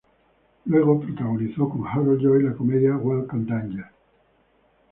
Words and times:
Luego, 0.65 0.99
protagonizó 0.99 1.69
con 1.69 1.85
Harold 1.87 2.21
Lloyd 2.21 2.41
la 2.45 2.55
comedia 2.55 2.97
"Welcome 2.97 3.45
Danger". 3.45 3.85